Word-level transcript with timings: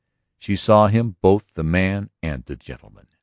She 0.39 0.55
saw 0.55 0.87
in 0.87 0.93
him 0.93 1.15
both 1.21 1.53
the 1.53 1.63
man 1.63 2.09
and 2.23 2.43
the 2.45 2.55
gentleman. 2.55 3.05